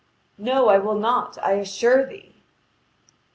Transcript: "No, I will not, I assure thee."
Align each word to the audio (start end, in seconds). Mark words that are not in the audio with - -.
"No, 0.39 0.67
I 0.69 0.79
will 0.79 0.95
not, 0.95 1.37
I 1.43 1.51
assure 1.51 2.03
thee." 2.07 2.33